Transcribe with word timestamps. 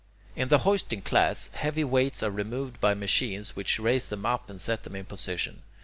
In 0.35 0.47
the 0.47 0.57
hoisting 0.65 1.03
class, 1.03 1.51
heavy 1.53 1.83
weights 1.83 2.23
are 2.23 2.31
removed 2.31 2.81
by 2.81 2.95
machines 2.95 3.55
which 3.55 3.79
raise 3.79 4.09
them 4.09 4.25
up 4.25 4.49
and 4.49 4.59
set 4.59 4.81
them 4.83 4.95
in 4.95 5.05
position. 5.05 5.61